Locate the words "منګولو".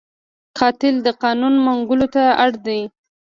1.65-2.07